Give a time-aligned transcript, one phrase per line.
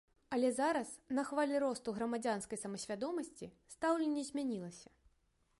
[0.29, 4.89] Але зараз на хвалі росту грамадзянскай самасвядомасці стаўленне змянілася.